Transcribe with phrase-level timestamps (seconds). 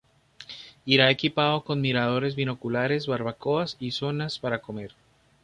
[0.83, 4.95] Irá equipado con miradores binoculares, barbacoas y zonas para comer.